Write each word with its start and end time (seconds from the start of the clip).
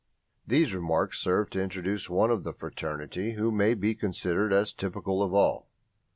These 0.47 0.73
remarks 0.73 1.19
serve 1.19 1.51
to 1.51 1.61
introduce 1.61 2.09
one 2.09 2.31
of 2.31 2.43
the 2.43 2.53
fraternity 2.55 3.33
who 3.33 3.51
may 3.51 3.75
be 3.75 3.93
considered 3.93 4.51
as 4.51 4.73
typical 4.73 5.21
of 5.21 5.31
all. 5.31 5.69